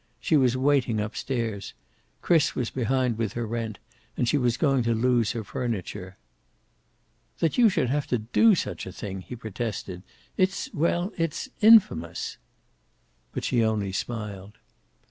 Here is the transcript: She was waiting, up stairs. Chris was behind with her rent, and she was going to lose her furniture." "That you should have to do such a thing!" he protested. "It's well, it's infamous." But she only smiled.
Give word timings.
She 0.19 0.35
was 0.35 0.57
waiting, 0.57 0.99
up 0.99 1.15
stairs. 1.15 1.75
Chris 2.23 2.55
was 2.55 2.71
behind 2.71 3.19
with 3.19 3.33
her 3.33 3.45
rent, 3.45 3.77
and 4.17 4.27
she 4.27 4.35
was 4.35 4.57
going 4.57 4.81
to 4.81 4.95
lose 4.95 5.33
her 5.33 5.43
furniture." 5.43 6.17
"That 7.37 7.59
you 7.59 7.69
should 7.69 7.89
have 7.91 8.07
to 8.07 8.17
do 8.17 8.55
such 8.55 8.87
a 8.87 8.91
thing!" 8.91 9.21
he 9.21 9.35
protested. 9.35 10.01
"It's 10.37 10.73
well, 10.73 11.13
it's 11.19 11.49
infamous." 11.61 12.37
But 13.31 13.43
she 13.43 13.63
only 13.63 13.91
smiled. 13.91 14.57